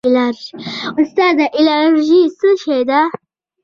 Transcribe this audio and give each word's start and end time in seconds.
استاده 0.99 1.45
الرژي 1.59 2.21
څه 2.37 2.49
شی 2.61 2.81
ده 2.89 3.01